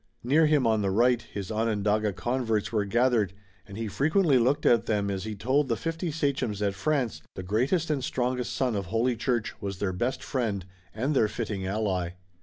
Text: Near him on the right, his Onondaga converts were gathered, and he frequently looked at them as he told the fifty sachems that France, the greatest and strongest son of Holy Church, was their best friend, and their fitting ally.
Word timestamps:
Near 0.23 0.47
him 0.47 0.65
on 0.65 0.81
the 0.81 0.89
right, 0.89 1.21
his 1.21 1.51
Onondaga 1.51 2.11
converts 2.13 2.71
were 2.71 2.85
gathered, 2.85 3.33
and 3.67 3.77
he 3.77 3.87
frequently 3.87 4.39
looked 4.39 4.65
at 4.65 4.87
them 4.87 5.11
as 5.11 5.25
he 5.25 5.35
told 5.35 5.67
the 5.67 5.75
fifty 5.77 6.09
sachems 6.11 6.57
that 6.57 6.73
France, 6.73 7.21
the 7.35 7.43
greatest 7.43 7.91
and 7.91 8.03
strongest 8.03 8.53
son 8.55 8.75
of 8.75 8.87
Holy 8.87 9.15
Church, 9.15 9.53
was 9.61 9.77
their 9.77 9.93
best 9.93 10.23
friend, 10.23 10.65
and 10.91 11.15
their 11.15 11.27
fitting 11.27 11.67
ally. 11.67 12.13